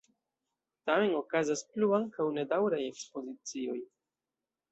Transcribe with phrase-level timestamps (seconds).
[0.89, 3.79] Tamen okazas plu ankaŭ nedaŭraj ekspozicioj.